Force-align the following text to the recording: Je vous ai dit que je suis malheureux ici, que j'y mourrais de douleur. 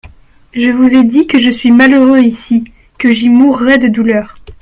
Je 0.55 0.69
vous 0.71 0.95
ai 0.95 1.03
dit 1.03 1.27
que 1.27 1.37
je 1.37 1.51
suis 1.51 1.69
malheureux 1.69 2.21
ici, 2.21 2.63
que 2.97 3.11
j'y 3.11 3.29
mourrais 3.29 3.77
de 3.77 3.87
douleur. 3.87 4.35